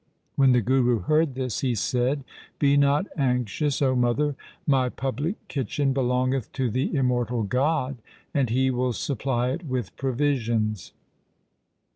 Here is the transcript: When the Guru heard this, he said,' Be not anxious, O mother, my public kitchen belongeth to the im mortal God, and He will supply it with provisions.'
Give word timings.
When 0.35 0.51
the 0.51 0.61
Guru 0.61 1.01
heard 1.01 1.35
this, 1.35 1.59
he 1.59 1.75
said,' 1.75 2.23
Be 2.57 2.75
not 2.75 3.05
anxious, 3.17 3.83
O 3.83 3.95
mother, 3.95 4.35
my 4.65 4.89
public 4.89 5.47
kitchen 5.47 5.93
belongeth 5.93 6.51
to 6.53 6.71
the 6.71 6.85
im 6.97 7.05
mortal 7.05 7.43
God, 7.43 7.97
and 8.33 8.49
He 8.49 8.71
will 8.71 8.93
supply 8.93 9.51
it 9.51 9.63
with 9.63 9.95
provisions.' 9.97 10.93